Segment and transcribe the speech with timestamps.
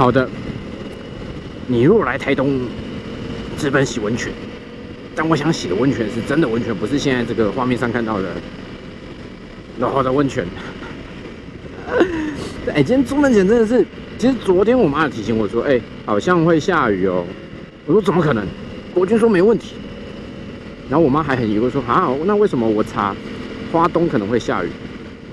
[0.00, 0.26] 好的，
[1.66, 2.58] 你如果来台东，
[3.58, 4.32] 直奔洗温泉，
[5.14, 8.28] 但我想洗的温泉是真的温泉，不是现在这个画面上看到的
[9.76, 10.46] 老好的温泉。
[12.72, 13.84] 哎，今天出门前真的是，
[14.16, 17.22] 其实昨天我妈提醒我说，哎，好像会下雨哦。
[17.84, 18.42] 我说怎么可能？
[18.94, 19.74] 国军说没问题。
[20.88, 23.14] 然后我妈还很疑惑说，啊，那为什么我查
[23.70, 24.68] 花东可能会下雨？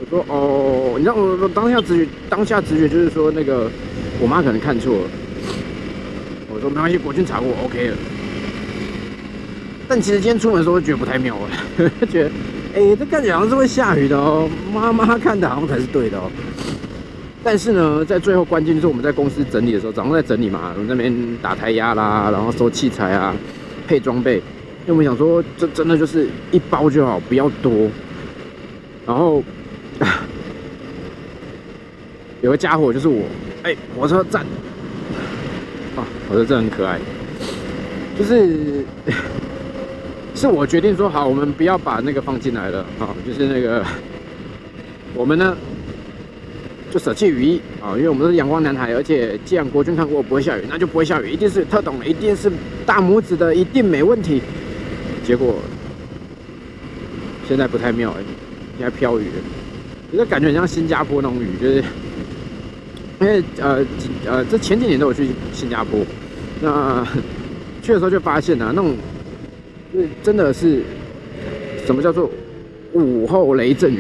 [0.02, 3.71] 我说哦，你知道我当下直觉，当下直觉就是说那个
[4.20, 5.02] 我妈可能看错了。
[6.54, 7.97] 我说没关系，国军查过，OK 了。
[9.87, 12.32] 但其实今天出门的时候觉得不太妙了， 觉得
[12.75, 14.50] 哎，这看起来好像是会下雨的哦。
[14.74, 16.29] 妈妈看的好像才是对的哦。
[17.43, 23.33] 但是呢，在最后关键就是我们在公司整理的时候，早上在整理嘛，我们那边打胎压啦，然后收器材啊，
[23.88, 24.41] 配装备。
[24.86, 27.89] 因为我们想说，这真的就是一包就好，不要多。
[29.05, 29.41] 然后
[32.41, 33.23] 有个家伙就是我，
[33.64, 34.41] 哎，火车站
[35.95, 37.00] 啊，火车站很可爱，
[38.17, 38.83] 就是
[40.35, 43.85] 是我决定说好，我们不要把那个放进来了啊，就是那个
[45.13, 45.55] 我们呢。
[46.89, 52.49] 就舍弃雨衣啊，因为我们是阳光男孩，而且既然国军看过不会下雨，那就不会下雨，一定是特懂的，一定是
[52.85, 54.41] 大拇指的，一定没问题。
[55.25, 55.55] 结果
[57.45, 58.23] 现在不太妙哎，
[58.80, 59.25] 现在飘雨，
[60.09, 61.83] 觉得感觉很像新加坡那种雨，就是
[63.19, 63.83] 因为呃
[64.25, 65.99] 呃，这前几年都有去新加坡，
[66.61, 67.05] 那
[67.81, 68.95] 去的时候就发现啊，那种
[69.91, 70.83] 是真的是
[71.85, 72.29] 什么叫做
[72.93, 73.99] 午后雷阵雨。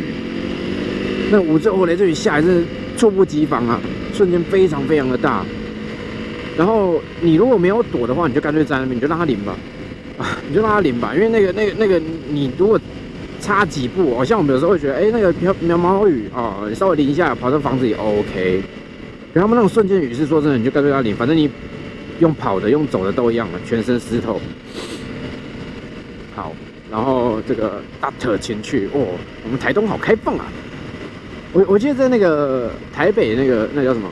[1.31, 2.63] 那五阵后雷阵雨下来是
[2.95, 3.81] 猝不及防啊，
[4.13, 5.43] 瞬间非常非常的大。
[6.55, 9.55] 然后你如果没有躲的话，你就干脆在那边，你就让它淋吧，
[10.17, 11.13] 啊， 你就让它淋吧。
[11.15, 12.79] 因为那个、那个、那个，你如果
[13.41, 18.61] 差几步，好像我们有时候会觉得，哎，那个飘毛毛雨啊，稍微淋一下，跑到房子也 OK。
[19.37, 21.47] 可他们那种瞬间雨是说真的，你就干脆要淋，反正你
[22.19, 24.41] 用跑的、用走的都一样了，全身湿透。
[26.35, 26.55] 好，
[26.89, 30.47] 然后这个大特前去，哦，我们台东好开放啊。
[31.53, 34.09] 我我记得在那个台北那个那叫什么？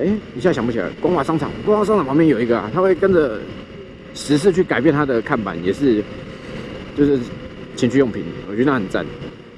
[0.00, 0.06] 哎，
[0.36, 0.90] 一下想不起来。
[1.00, 3.38] 光华商场，光华商场旁边有一个啊，他会跟着
[4.14, 6.02] 时事去改变他的看板，也是
[6.96, 7.20] 就是
[7.76, 8.24] 情趣用品。
[8.50, 9.06] 我觉得那很赞。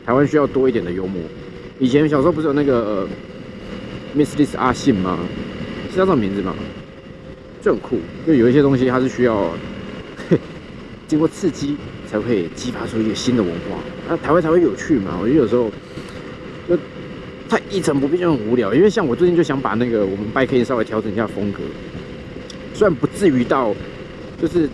[0.05, 1.23] 台湾需要多一点的幽默。
[1.79, 3.07] 以前小时候不是有那个
[4.17, 5.19] Miss This 阿信吗？
[5.91, 6.55] 是叫这种名字吗？
[7.63, 9.53] 就很酷，就有一些东西它是需要
[11.09, 11.77] 经过刺激。
[12.11, 13.77] 才会激发出一个新的文化，
[14.09, 15.19] 那台湾才会有趣嘛。
[15.21, 15.71] 我觉得有时候
[16.67, 16.75] 就
[17.47, 18.73] 太一成不变就很无聊。
[18.73, 21.59] 因为像我最近就想把那个我们 b 可以稍微调整一下风格，
[22.73, 23.75] 虽然不至于到
[24.41, 24.67] 就是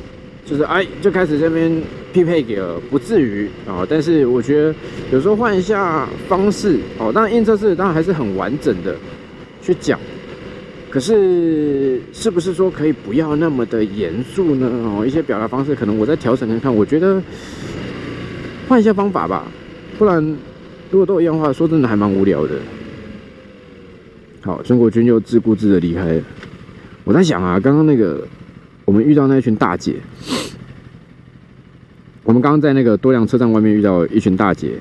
[0.46, 1.82] 就是哎就开始这边
[2.14, 3.84] 匹配给了，不至于啊。
[3.86, 4.74] 但是我觉得
[5.10, 8.94] 有时候换一下方式哦，当然印测试当然还是很完整的
[9.60, 9.98] 去讲。
[10.88, 14.70] 可是，是不是说可以不要那么的严肃呢？
[14.84, 16.72] 哦，一些表达方式可能我在调整看看。
[16.72, 17.20] 我觉得
[18.68, 19.44] 换一下方法吧，
[19.98, 20.22] 不然
[20.92, 22.52] 如果都一样的话，说真的还蛮无聊的。
[24.42, 26.22] 好，孙国军又自顾自的离开了。
[27.02, 28.24] 我在想啊，刚刚那个
[28.84, 29.96] 我们遇到那群大姐，
[32.34, 34.72] 我们刚刚在那个多良车站外面遇到一群大姐，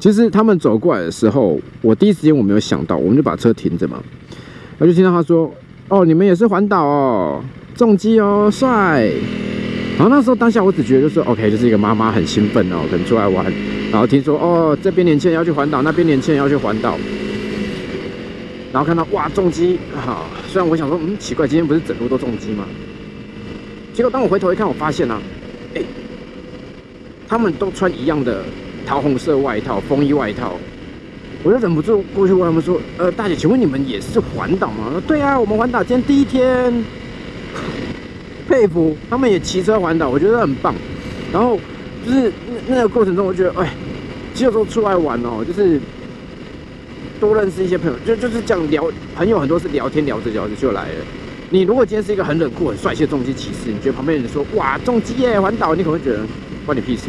[0.00, 4.02] 其实他们走过来的时候，我第一时间我没有想到，我们就把车停着嘛。
[4.78, 5.48] 我就听到他说
[5.86, 7.40] ：“哦，你们也是环岛哦，
[7.76, 9.08] 重机哦，帅。”
[9.96, 13.46] 然后那时候当下我只觉得就是 OK，就是一个妈妈很兴奋哦，可能出来玩。
[13.92, 16.98] 然后听说哦，这边年轻人要去环岛，那边年轻人要去环岛。
[18.72, 22.64] 然后看到哇，重机哈，虽然我想说，嗯，奇怪，今天不是整路都重机吗？
[23.94, 25.20] 结果当我回头一看，我发现啊，
[27.28, 28.42] 他们都穿一样的
[28.86, 30.56] 桃红色外套，风衣外套。
[31.44, 36.84] 我就忍不住过去问他们说：“呃，大姐，请问你们也是环岛吗？”：“对啊，我们环岛今天第一天，
[38.48, 40.74] 佩服他们也骑车环岛，我觉得很棒。
[41.32, 41.56] 然后
[42.04, 42.32] 就是
[42.66, 43.72] 那那个过程中，我觉得，哎，
[44.32, 45.78] 其实有时候出来玩哦，就是
[47.20, 51.04] 多认识一些朋友，就就是这样聊，朋友很多是聊天聊着聊着就来了。
[51.50, 56.20] 你如果今天是一个很冷酷、很帅气的重机骑士，你觉得旁边人说哇重机耶环岛，你可能会觉得
[56.68, 57.04] 关你屁事，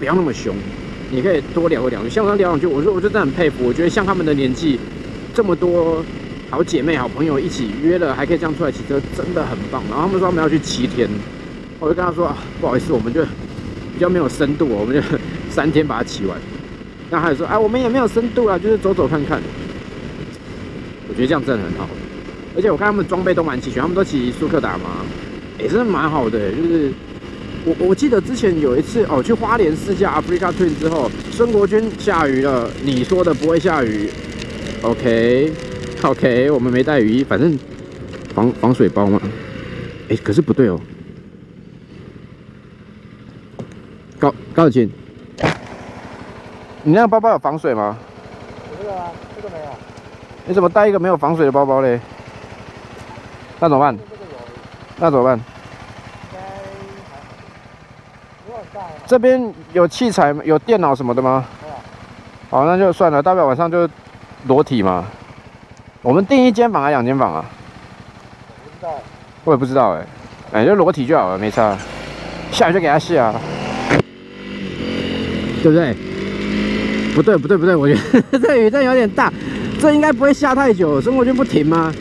[0.00, 0.52] 不要那么凶。”
[1.14, 3.66] 你可以多聊两句，像他聊两句，我说我真的很佩服。
[3.66, 4.80] 我觉得像他们的年纪，
[5.34, 6.02] 这么多
[6.48, 9.82] 好姐妹、好朋友一起约了，还可以这样出来骑车，真的很棒。
[9.90, 11.06] 然后他们说他们要去七天，
[11.78, 15.02] 我就跟他说啊不好意思，我们就比较没有深度，我们就
[15.50, 16.38] 三天把它骑完。
[17.10, 19.38] 那他就说啊，我们也没有深度啊，就是走走看看。
[21.10, 21.86] 我觉得这样真的很好，
[22.56, 25.04] 而且我看他们装备都蛮齐全，他们都骑苏克达嘛，
[25.58, 26.90] 也是蛮好的，就是。
[27.64, 34.10] 我我记得之前有一次哦，去花莲试驾 Africa Twin 之后，孙国军下雨了，你说的不会下雨
[34.82, 37.56] ，OK，OK，我们没带雨衣，反正
[38.34, 39.20] 防防水包嘛。
[40.08, 40.80] 哎，可是不对哦。
[44.18, 44.90] 高高子清，
[46.82, 47.96] 你那个包包有防水吗？
[48.76, 49.64] 这个啊，这个没有。
[50.46, 52.00] 你怎么带一个没有防水的包包嘞？
[53.60, 53.96] 那怎么办？
[54.98, 55.40] 那怎么办？
[59.12, 61.44] 这边有器材有电脑什么的吗？
[62.48, 63.86] 好，那就算了，大不了晚上就
[64.46, 65.04] 裸体嘛。
[66.00, 67.44] 我们订一间房还是两间房啊？
[68.64, 69.02] 不知道。
[69.44, 70.06] 我也不知道哎，
[70.52, 71.76] 哎，就裸体就好了，没差。
[72.50, 73.34] 下雨就给他卸啊。
[75.62, 75.94] 对不对？
[77.14, 79.30] 不对，不对，不对，我觉得 这雨真有点大，
[79.78, 80.98] 这应该不会下太久。
[81.02, 81.92] 孙国军不停吗？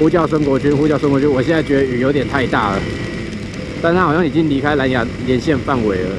[0.00, 1.32] 呼叫孙国军，呼叫孙国军。
[1.32, 2.78] 我现在觉得雨有点太大了，
[3.86, 6.10] 但他好像已经离开蓝牙连线范围了。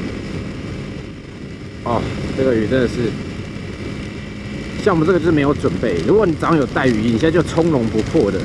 [1.84, 2.02] 哦，
[2.38, 3.12] 这个雨真的是，
[4.82, 5.98] 像我们这个就是没有准备。
[6.08, 8.40] 如果你早上有带雨衣，你现在就从容不迫的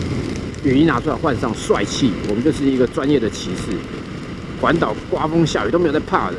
[0.65, 2.11] 雨衣拿出来换上，帅气。
[2.29, 3.71] 我们就是一个专业的骑士，
[4.61, 6.39] 环岛刮风下雨都没有在怕的。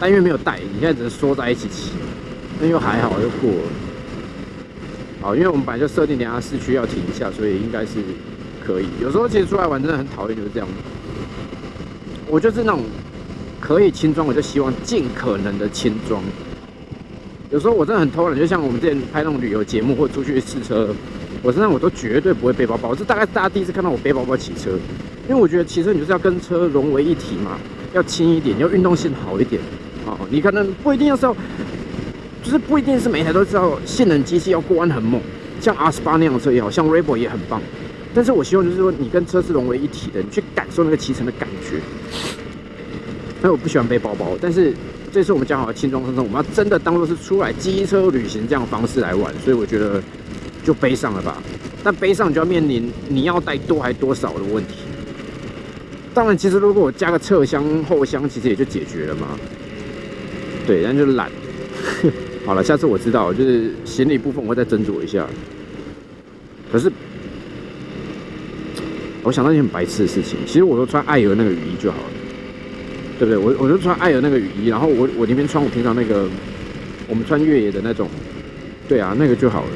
[0.00, 1.92] 但因为没有带，你现在只能缩在一起骑，
[2.60, 3.68] 那又还好，又过了。
[5.22, 8.02] 好，因为我们本来就设定等下市区要停一下，所以应该是
[8.66, 8.86] 可以。
[9.00, 10.68] 有时候其实出来玩真的很讨厌就是这样。
[12.34, 12.80] 我就是那种
[13.60, 16.20] 可以轻装，我就希望尽可能的轻装。
[17.48, 20.92] 有时候我真的很偷懒，就像我们之前拍那种旅游节目或出去试车，
[21.44, 22.92] 我身上我都绝对不会背包包。
[22.92, 24.70] 这大概大家第一次看到我背包包骑车，
[25.28, 27.56] 因为我觉得骑车你就是要跟车融为一体嘛，
[27.92, 29.62] 要轻一点，要运动性好一点。
[30.04, 31.36] 哦，你可能不一定要是要，
[32.42, 35.20] 就是不一定是每台都知道性能机器要过弯很猛，
[35.60, 37.62] 像 R 十八那样的车也好像 r e b o 也很棒，
[38.14, 41.80] 但是我希望就是说你跟车是融为一体的，你去感受那个骑乘的感觉。
[43.42, 44.72] 那我不喜欢背包包，但是
[45.12, 50.02] 这次我们讲好了轻装上阵，我们要真的当做是出来机车旅行这样的方式来玩，所以我觉得
[50.62, 51.42] 就背上了吧。
[51.82, 54.76] 但背上就要面临你要带多还多少的问题。
[56.14, 59.38] 当然，其实如果我加个侧箱后箱，其实也就解决了嘛。
[60.66, 61.30] 对，但就懒。
[62.46, 65.26] 好了，下次我知道，就是行李部分我会再斟酌一下。
[66.72, 66.90] 可是，
[69.24, 72.04] 我想到一件很白痴的事情，其实我都穿爱尔那个雨衣就好了，
[73.18, 73.36] 对不对？
[73.36, 76.28] 我我就穿爱尔那个雨衣，然后我我里面穿我平常那个
[77.08, 78.08] 我们穿越野的那种，
[78.86, 79.68] 对啊，那个就好了。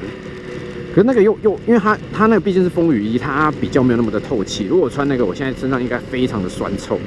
[0.95, 4.67] 可是那个又又，因为它它那个毕竟是风雨衣，它比较没有那么的透气。
[4.67, 7.01] 如果穿那个，我现在身上应该非常的酸臭，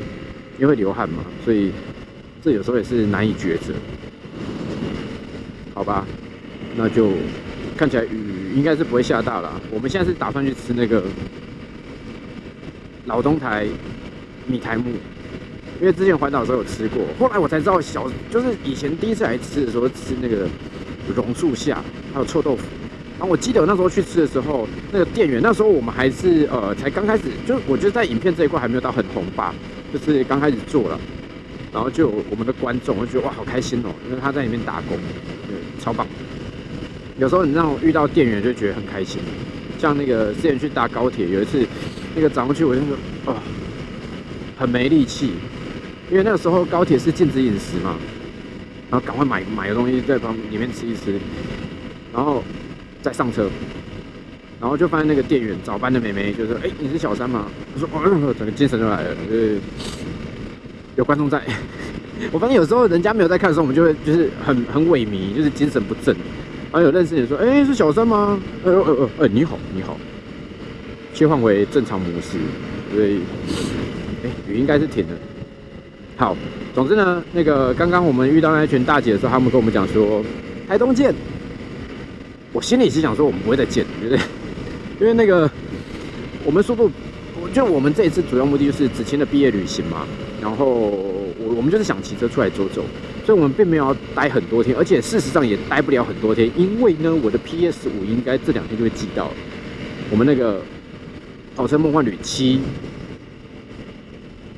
[0.60, 1.72] 因为流汗嘛，所以。
[2.44, 3.72] 这有时候也是难以抉择，
[5.76, 6.08] 好吧，
[6.76, 7.12] 那就
[7.78, 8.10] 看起来雨
[8.56, 9.62] 应该是不会下大了。
[9.70, 11.04] 我们现在是打算去吃那个
[13.06, 13.68] 老东台
[14.48, 14.92] 米台木，
[15.80, 20.48] 因为之前环岛的时候有吃过，后来我才知道小就是以前第一次来吃的时候吃那个
[21.16, 21.84] 榕树下
[22.14, 22.64] 还有臭豆腐。
[23.18, 29.54] 然后我记得我那时候去吃的时候，那个店员那时候我们还是呃才刚开始，就我觉得在影片这一块还没有到很红吧，
[29.94, 31.00] 就是刚开始做了。
[31.72, 34.98] 然后就我们的观众，我觉得哇，好开心哦，因为他在里面打工，
[35.48, 36.06] 对，超棒。
[37.18, 39.22] 有时候你让我遇到店员，就觉得很开心。
[39.78, 41.66] 像那个之前去搭高铁，有一次
[42.16, 43.36] 那个早上去，我就说哦，
[44.58, 45.34] 很没力气，
[46.10, 47.96] 因为那个时候高铁是禁止饮食嘛，
[48.90, 51.20] 然后赶快买买个东西在旁里面吃一吃，
[52.14, 52.44] 然后
[53.02, 53.50] 再上车，
[54.60, 59.60] 然后就发现那个店员早班的美眉就说：“哎，你是小三吗？”我说：“哦， 整个精神就来了。”就是。
[60.98, 61.42] 有观众在，
[62.34, 66.14] 我发现有时候人家没有在看的时候，我们就会就是很很萎靡，就是精神不振。
[66.70, 69.98] 然后有认识人说：“哎，是小三吗？”呃呃呃，呃，你好，你好。
[71.14, 72.38] 切换为正常模式，
[72.94, 73.20] 所以，
[74.24, 75.14] 哎，雨应该是停了。
[76.16, 76.36] 好，
[76.74, 80.24] 总之呢，那个刚刚我们遇到那群大姐的时候，他们跟我们讲说
[80.68, 81.14] 台东见。
[82.54, 84.22] 我心里是想说我们不会再见，对不对？
[85.00, 85.50] 因为那个
[86.44, 86.92] 我们速度，
[87.54, 90.06] 就我们这一次主要目的就是子晴的毕业旅行嘛。
[90.42, 92.84] 然后我我们就是想骑车出来走走，
[93.26, 99.32] 所以我们并没有要待很多天，而且事实上也待不了很多天，因为呢，我的 PS 五应该这两天就会寄到。
[100.10, 100.62] 我们那个
[101.62, 102.60] 跑车梦幻旅七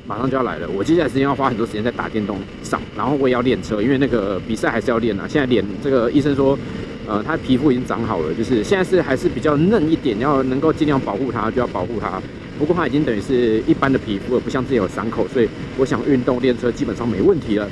[0.06, 5.26] 马上就要来了，我接下来时间要花很多时间在打电动上，然后我也要练车，因为那个比赛还是要练啊。
[5.28, 6.58] 现在脸这个医生说，
[7.06, 12.22] 呃，他皮肤已经长好了，就是现在是还是比较嫩一点，要能够尽量保护它，就要保护它。
[12.58, 17.68] 不过它已经等于是一般的皮肤了，不像自己有伤口，所以我想运动练车基本上没问题了。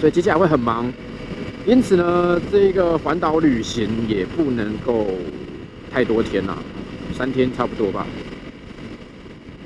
[0.00, 0.92] 所以接下来会很忙，
[1.64, 5.06] 因此呢，这个环岛旅行也不能够
[5.92, 6.56] 太多天呐，
[7.20, 8.06] 三天差不多吧。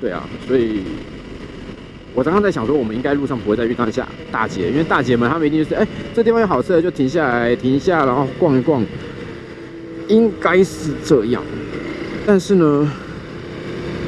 [0.01, 0.81] 对啊，所以
[2.13, 8.83] 我刚刚在想说，我们应该路上不会再遇到下大姐，因为大姐们她们一定就是，哎，这地方有好吃的就停下来停一下，然后逛一逛。
[10.09, 11.41] 应该是这样，
[12.25, 12.91] 但是呢，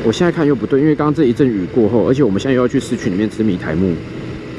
[0.03, 3.95] 我现在看又不对，因为刚刚这一阵雨过后，而且我们现在又要去市区里面吃米苔木，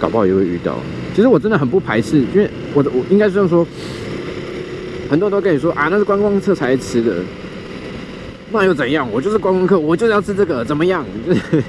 [0.00, 0.78] 搞不好也会遇到。
[1.14, 3.66] 其实我真的很不排斥，因为我我应该是这样说，
[5.10, 7.18] 很多人都跟你说啊，那是观光客才吃的，
[8.50, 9.06] 那又怎样？
[9.12, 11.04] 我就是观光客，我就是要吃这个，怎么样？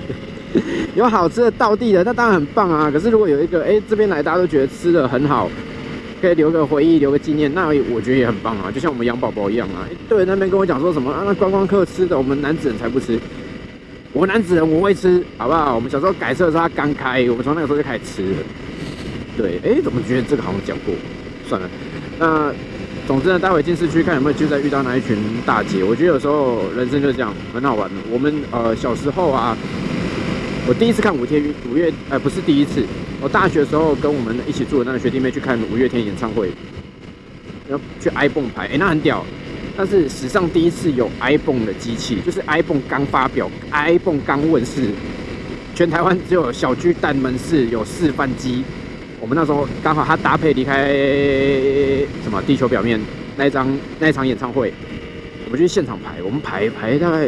[0.96, 2.90] 有好吃的道地的，那当然很棒啊。
[2.92, 5.50] 可是如果有一个哎这边来大家都觉得吃的很好，
[6.22, 8.72] 可以留个回忆，留个纪念，那我觉得也很棒啊。
[8.74, 13.20] 就像我们养宝宝一样啊，对那边跟我讲说什么啊，那观光客吃的，我们男子人才不吃。
[14.12, 15.76] 我男子人我会吃，好不好？
[15.76, 18.38] 我们小时候改车的时候他刚开，我们从那个时候就开始吃了。
[19.38, 20.94] 对，哎，怎么觉得这个好像讲过？
[21.48, 21.70] 算了，
[22.18, 22.52] 那
[23.10, 25.84] 总之呢，待会进市区看有没有就在遇到那一群大姐。
[25.84, 27.96] 我觉得有时候人生就是这样，很好玩的。
[28.08, 29.58] 我们呃小时候啊，
[30.68, 32.86] 我第一次看五天五月，呃不是第一次，
[33.20, 36.52] 我大学的时候跟我们一起住的那个学弟妹去看五月天演唱会，
[37.68, 39.26] 要去 iPhone 排，哎那很屌。
[39.76, 44.84] 但是史上第一次有 iPhone 的机器，就是 iPhone 刚发表，iPhone 刚问世，
[45.74, 48.64] 全台湾只有小巨蛋门市有示范机。
[49.22, 50.88] 我们那时候刚好他搭配离开
[52.24, 53.00] 什么地球表面
[53.36, 53.68] 那一张
[54.00, 54.74] 那一场演唱会，
[55.46, 57.28] 我们去现场排，我们排排大概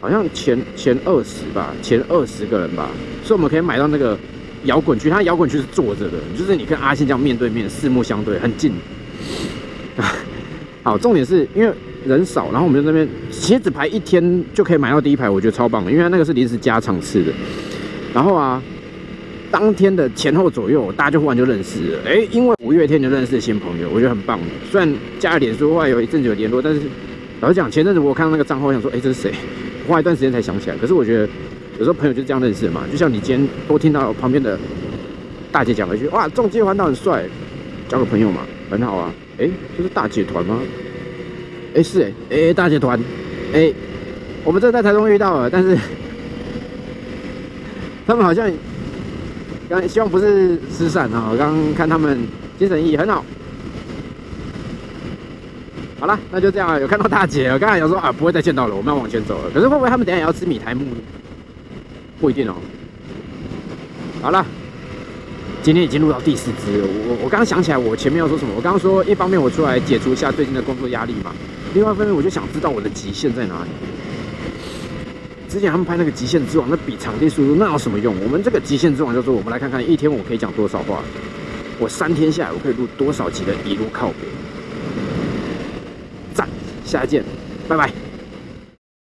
[0.00, 2.88] 好像前前二十吧，前二十个人吧，
[3.24, 4.16] 所以我们可以买到那个
[4.64, 8.72] 摇滚区，它摇滚区是坐着的，就是你跟阿信这样面对面，四目相对，很近。
[10.84, 11.72] 好，重点是因为
[12.06, 17.32] 人少，然后我们在那边其实只排一天就可以买到第一排，我觉得超棒的，因为那个是临时加场次的，
[18.14, 18.62] 然后啊。
[19.52, 21.98] 当天的前后左右，大家就忽然就认识了。
[22.06, 24.40] 哎，因为五月天就认识新朋友，我觉得很棒。
[24.70, 26.80] 虽然加了脸书，后来有一阵子有联络，但是
[27.40, 29.30] 老实讲，前阵子我看到那个账号，我想说，哎，这是谁？
[29.86, 30.76] 花一段时间才想起来。
[30.78, 31.28] 可是我觉得
[31.78, 32.84] 有时候朋友就是这样认识的嘛。
[32.90, 34.58] 就像你今天多听到旁边的
[35.52, 37.22] 大姐讲了一句，哇，中街环岛很帅，
[37.88, 39.12] 交个朋友嘛，很好啊。
[39.36, 40.60] 哎，这是大姐团吗？
[41.74, 42.98] 哎，是哎，哎，大姐团，
[43.52, 43.70] 哎，
[44.44, 45.76] 我们这在台中遇到了，但是
[48.06, 48.50] 他们好像。
[49.88, 51.28] 希望不是失散啊！
[51.30, 52.26] 我刚刚看他们
[52.58, 53.24] 精神奕奕，很好。
[56.00, 56.78] 好了，那就这样啊。
[56.78, 59.50] 有看到大姐，我刚才想说啊，不会再见到了，我们要往前走了。
[59.54, 60.96] 可是会不会他们等下也要吃米苔木呢？
[62.20, 62.54] 不一定哦。
[64.20, 64.44] 好了，
[65.62, 66.82] 今天已经录到第四支。
[66.82, 68.52] 我我刚刚想起来，我前面要说什么？
[68.56, 71.32] 我刚刚说，一方面我出来解除一下最近的工作压力嘛，
[71.74, 73.70] 另外一方面我就想知道我的极限在哪里。
[75.52, 78.18] 之前他们拍那个《极限之王》，那比场地速度那有什么用？
[78.24, 81.02] 我们这个《极限之王》叫做，我们来看看一天我可以讲多少话，
[81.78, 84.14] 我三天下来我可以录多少集的一路靠北，
[86.32, 86.48] 赞，
[86.86, 87.22] 下一见，
[87.68, 88.11] 拜拜。